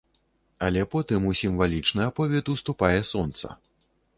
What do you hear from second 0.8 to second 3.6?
потым у сімвалічны аповед уступае сонца.